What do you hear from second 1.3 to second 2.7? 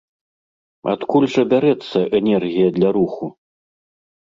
жа бярэцца энергія